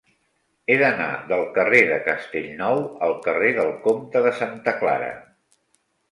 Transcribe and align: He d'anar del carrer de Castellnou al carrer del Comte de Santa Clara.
He 0.67 0.75
d'anar 0.81 1.09
del 1.31 1.43
carrer 1.57 1.81
de 1.91 1.99
Castellnou 2.07 2.81
al 3.07 3.13
carrer 3.25 3.51
del 3.59 3.69
Comte 3.83 4.23
de 4.29 4.31
Santa 4.39 4.73
Clara. 4.79 5.11